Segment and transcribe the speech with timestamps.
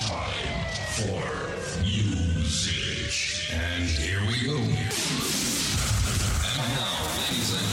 [0.00, 0.64] Time
[0.96, 3.52] for music.
[3.52, 4.56] And here we go.
[4.56, 4.74] And
[6.74, 7.69] now, ladies and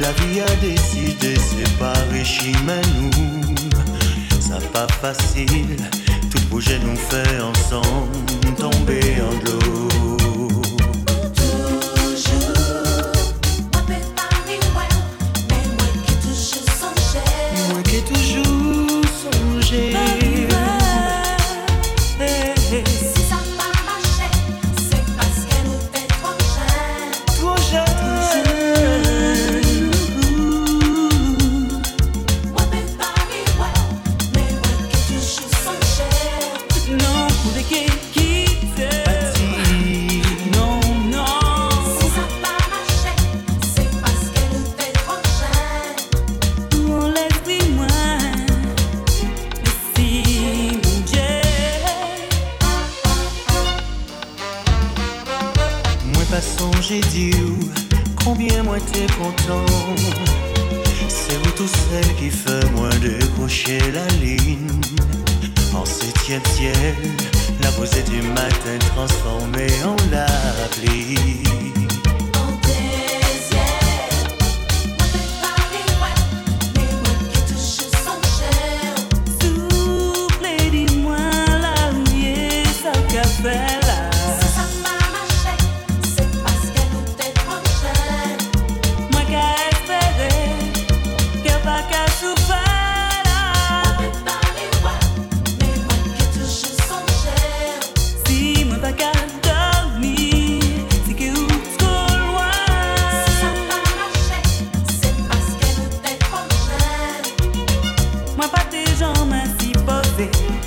[0.00, 3.10] La vie a décidé de séparer Chimanou.
[4.40, 5.76] Ça pas facile,
[6.30, 10.13] tout projet nous fait ensemble tomber en l'eau.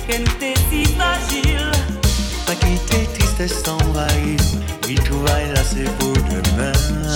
[0.08, 1.70] gente si fragile.
[2.46, 4.40] Pas quitter tristesse s'envahir,
[4.88, 7.07] il trouvaille là c'est pour demain.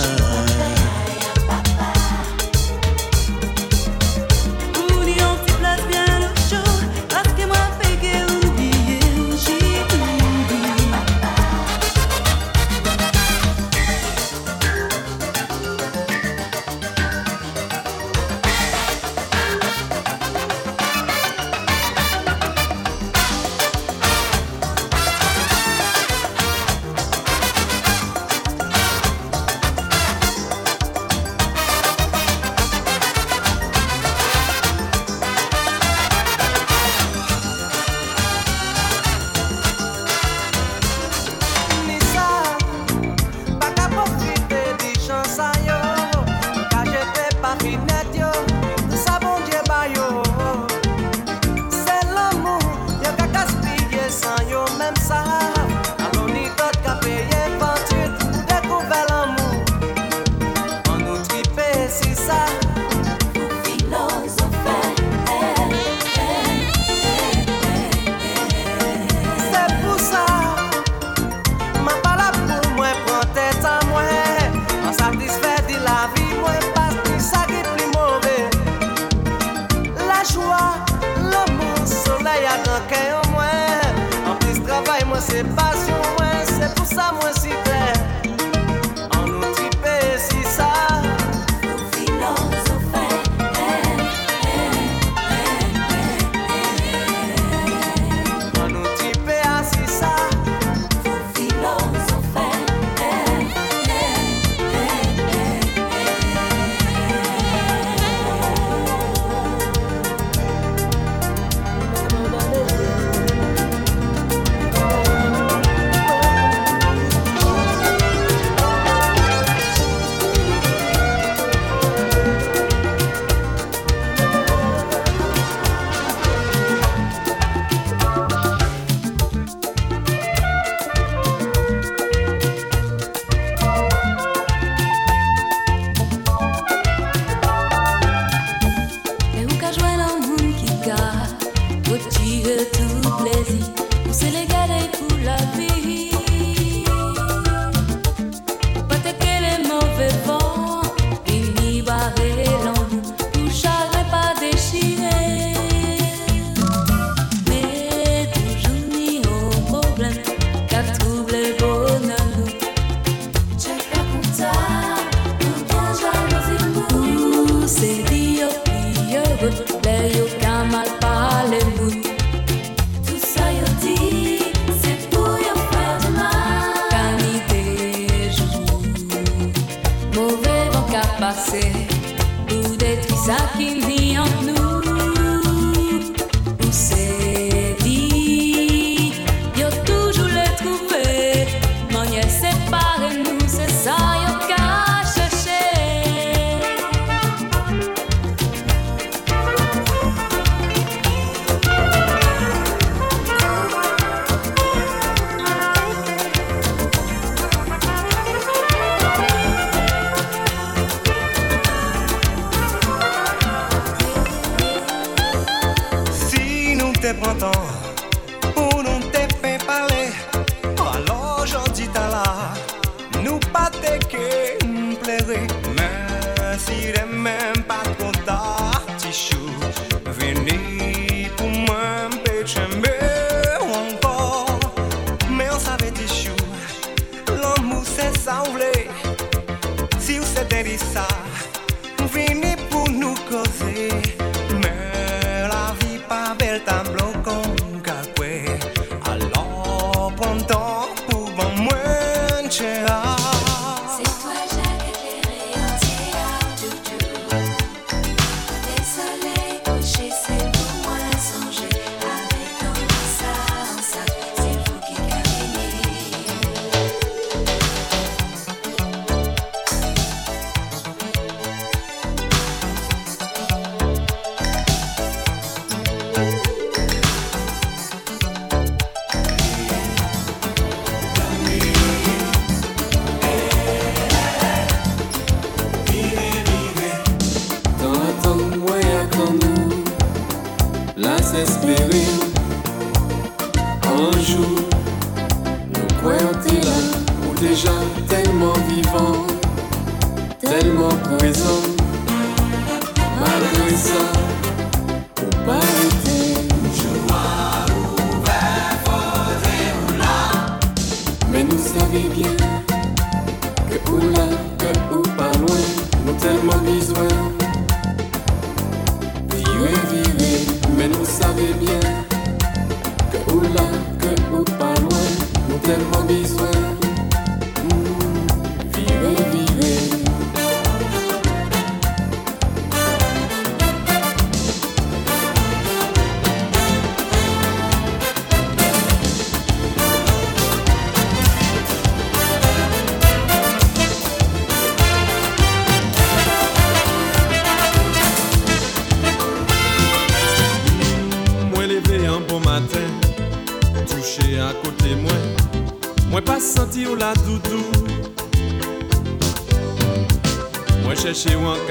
[218.55, 219.12] uno.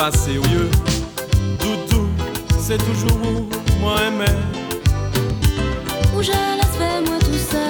[0.00, 0.70] pas sérieux.
[1.58, 2.08] Doudou,
[2.58, 3.18] c'est toujours
[3.80, 4.32] moi aimé.
[6.16, 7.66] Où je laisse faire moi tout ça,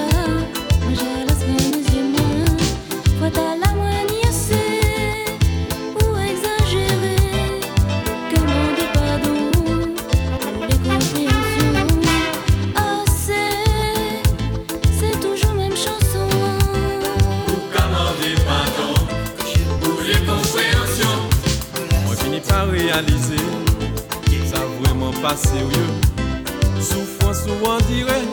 [0.81, 2.29] moi je laisse faire mes yeux moi.
[3.19, 4.69] Faut à la moitié assez,
[5.99, 7.21] ou exagérer.
[8.31, 9.39] Commandez pardon
[10.53, 11.87] pour les compréhensions.
[12.77, 13.59] Ah c'est,
[14.99, 16.29] c'est toujours même chanson.
[17.75, 18.93] Commandez pardon
[19.81, 20.70] pour les compréhensions.
[22.51, 23.45] Moi finis par réaliser,
[24.45, 25.91] ça vraiment pas sérieux.
[26.79, 28.25] Souffrance ou on dirait,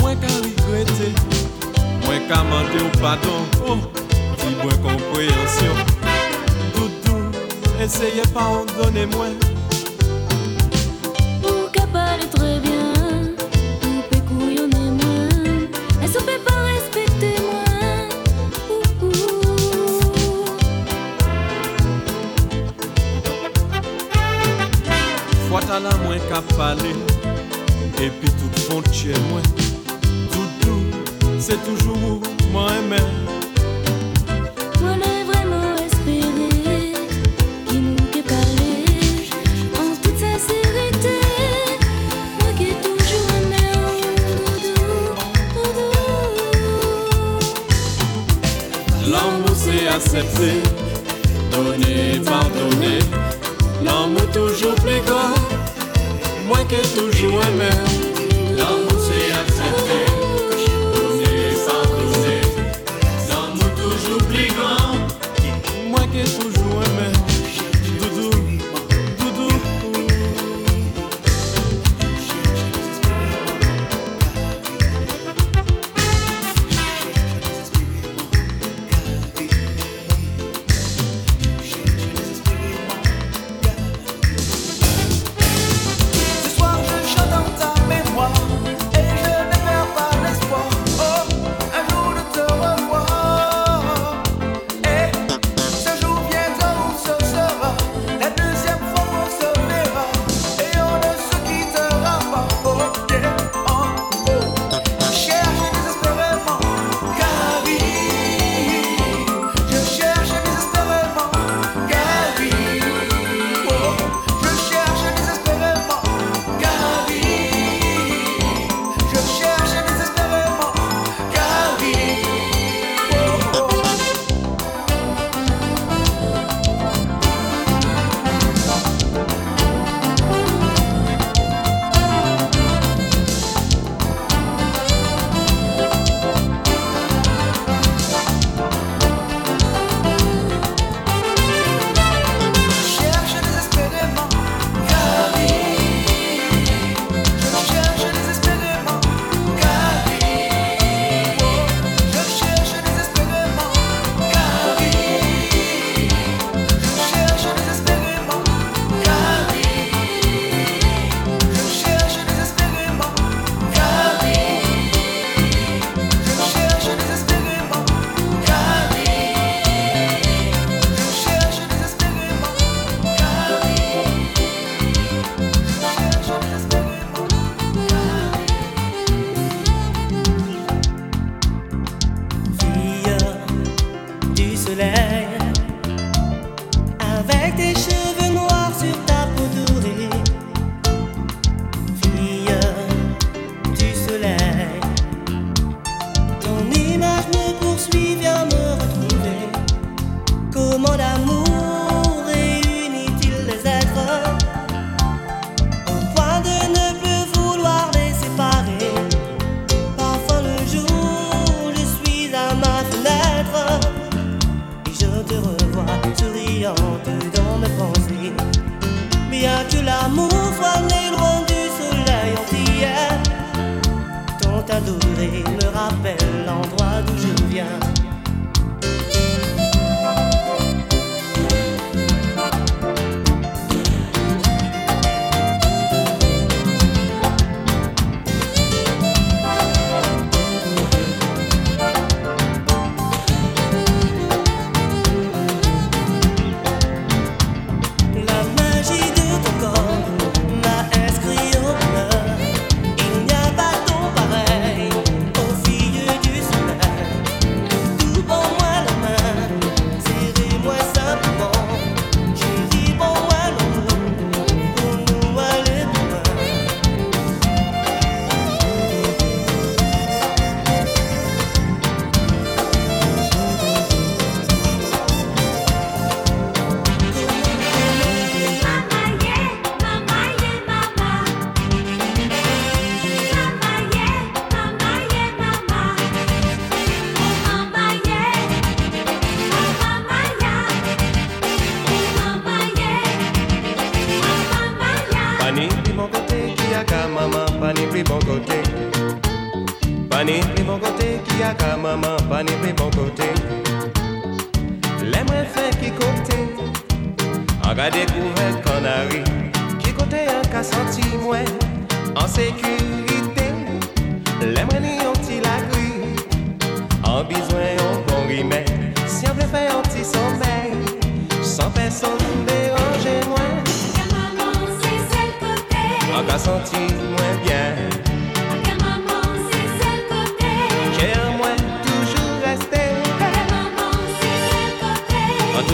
[0.00, 1.12] moins qu'à regretter,
[2.04, 3.44] moins qu'à demander au pardon.
[3.66, 3.76] Oh,
[4.38, 5.74] dis moins compréhension.
[6.74, 7.30] Doudou,
[7.82, 9.53] essayez pas en donner moins.
[26.28, 26.94] Qu'à parler,
[28.00, 29.42] et puis tout frontière moins.
[30.32, 30.80] Doudou,
[31.38, 32.20] c'est toujours
[32.52, 33.23] moi aimé.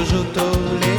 [0.00, 0.89] hoje eu tô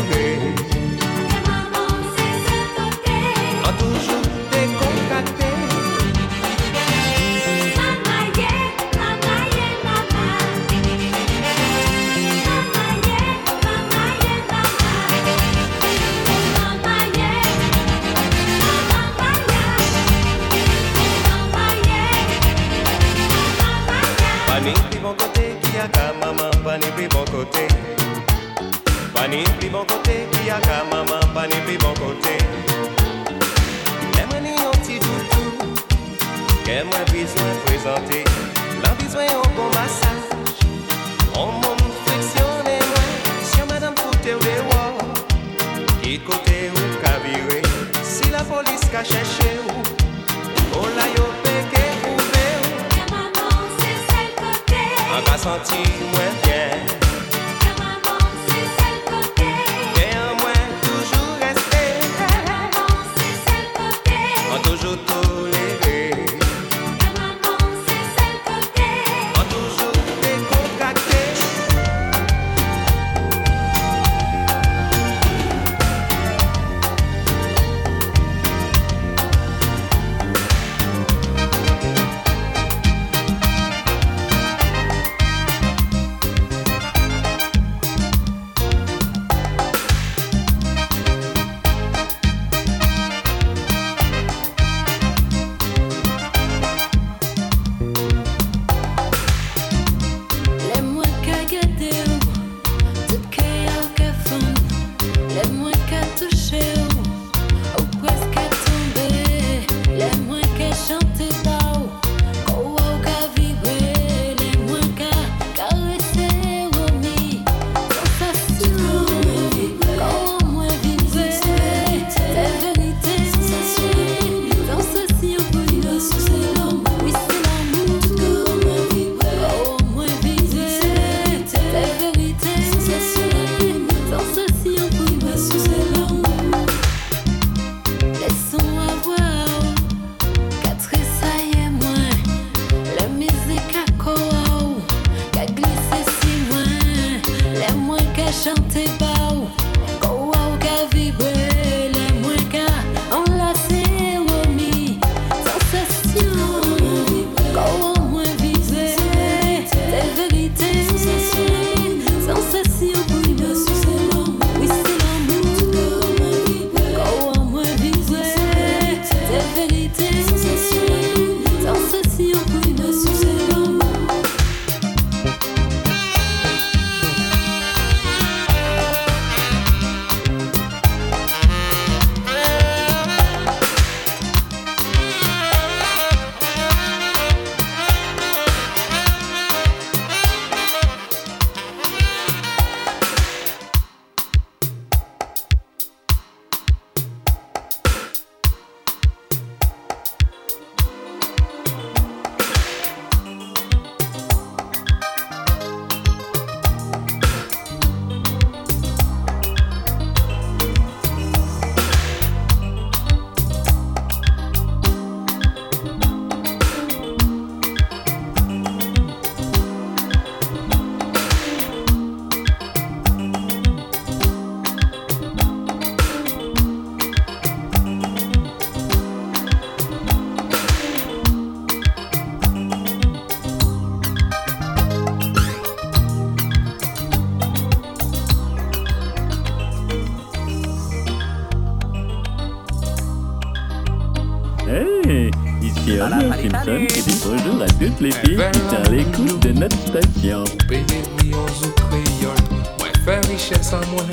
[248.02, 250.44] les filles qui à l'écoute de notre station.
[250.70, 252.36] Millions au créole,
[252.80, 254.04] moi faire richesse en moi.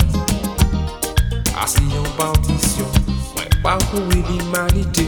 [1.61, 2.85] Assis en partition,
[3.35, 5.07] moi parcourir l'humanité.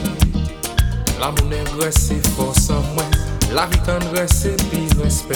[1.20, 3.04] L'amour nègre c'est force en moi.
[3.54, 5.36] La vie tendresse c'est puis respect.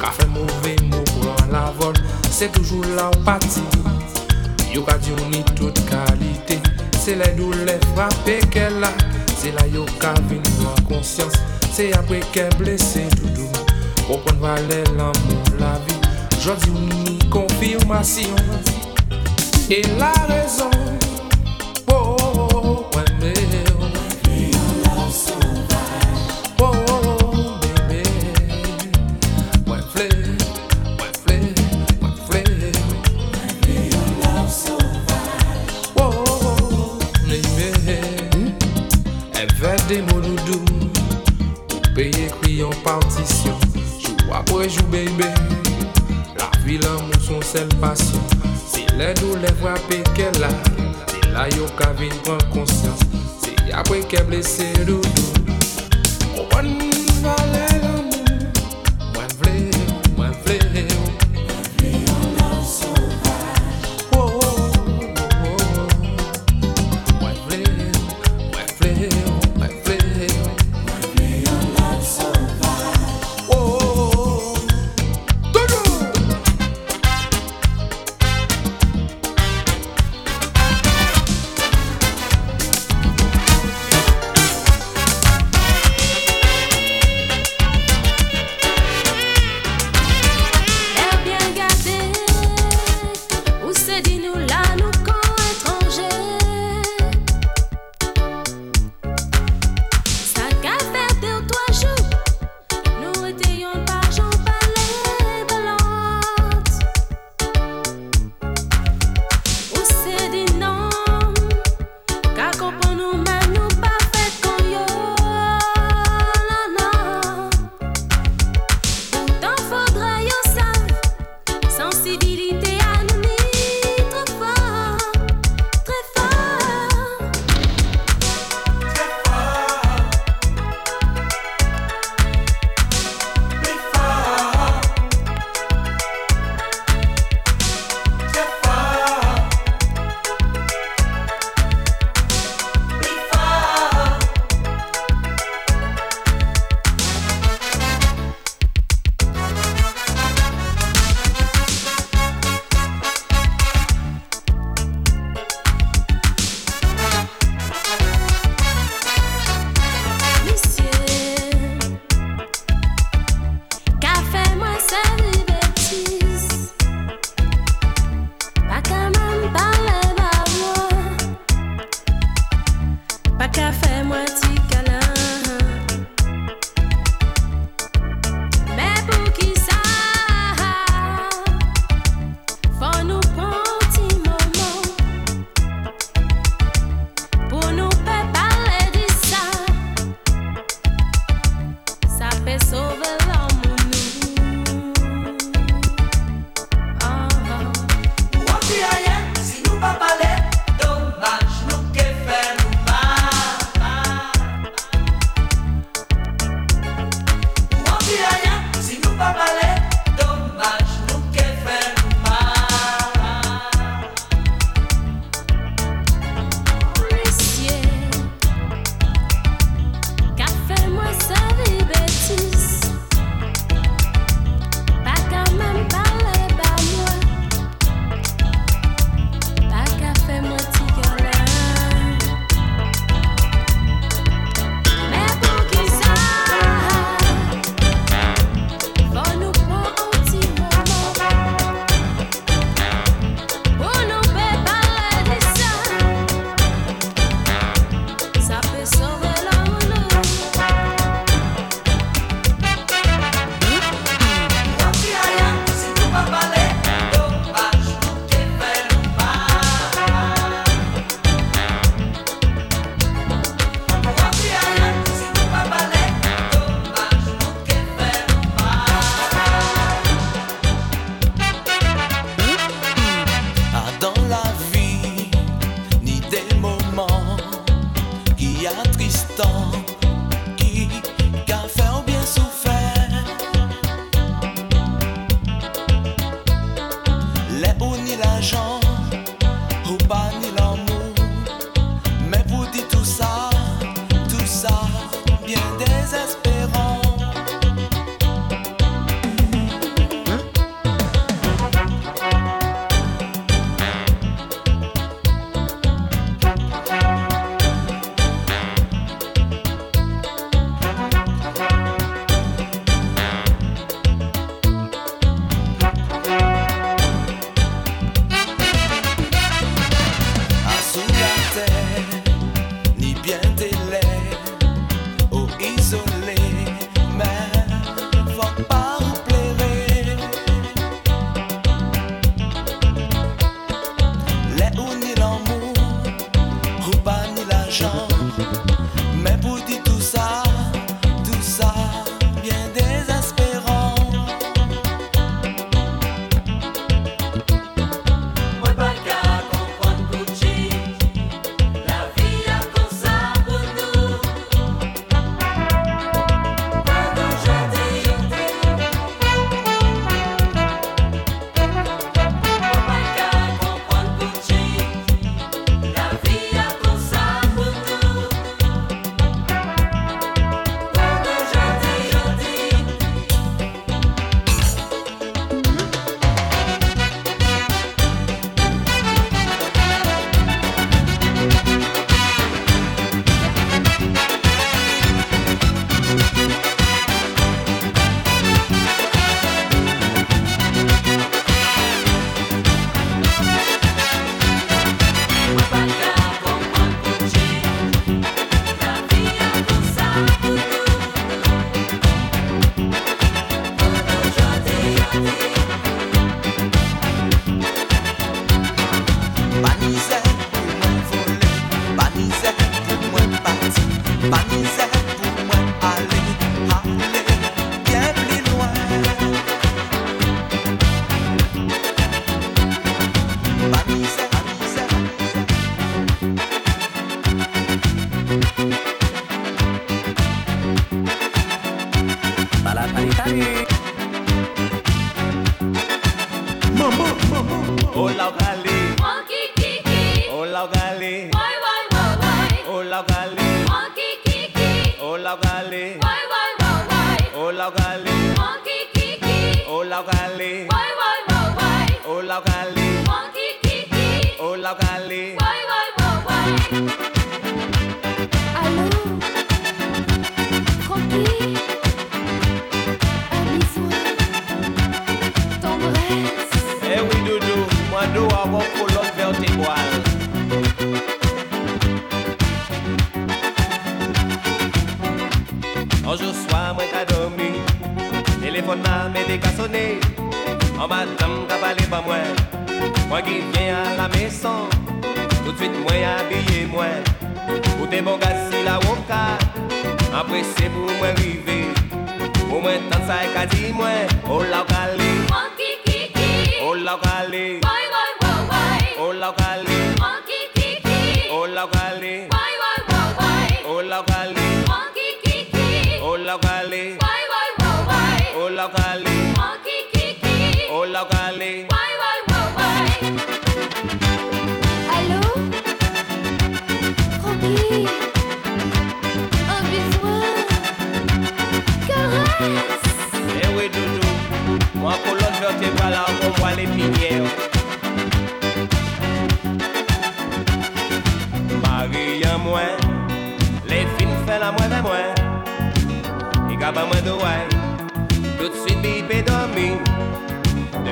[0.00, 1.94] Qu'a fait mauvais mot prend la vol,
[2.30, 3.62] c'est toujours l'empathie.
[4.72, 6.58] Yo ka di on ni toute qualité.
[7.00, 8.90] C'est les douleurs frappées qu'elle a.
[9.38, 10.42] C'est là yo ka vin.
[11.74, 13.50] Se apwe ke blese doudou.
[14.06, 15.96] Ou kon vale l'amou la vi
[16.38, 18.36] Jodi ou ni konfirmasyon
[19.72, 20.70] E la rezon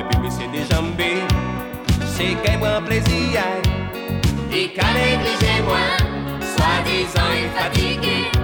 [0.03, 0.93] Et puis monsieur des jambes,
[2.05, 3.41] c'est qu'un bon plaisir.
[4.51, 5.77] Et qu'à négliger moi,
[6.55, 8.42] soi-disant est fatigué.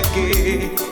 [0.00, 0.91] Si des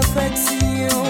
[0.00, 1.09] perfección.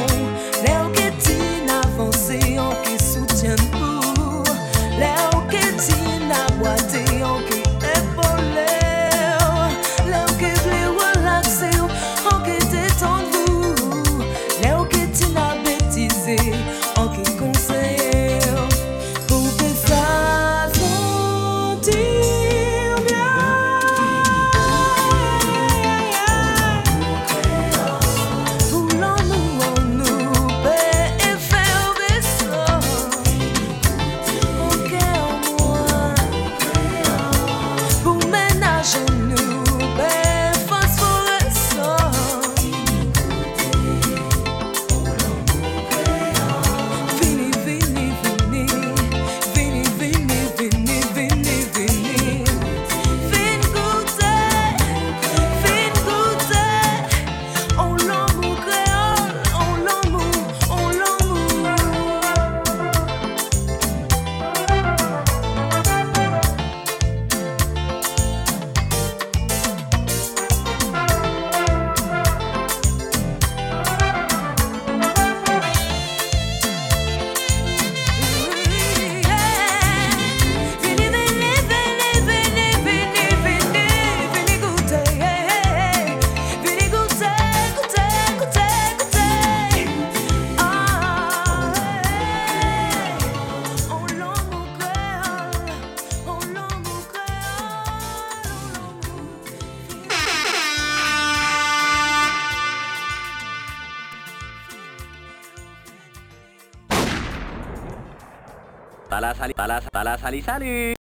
[110.30, 110.99] Sali-sali!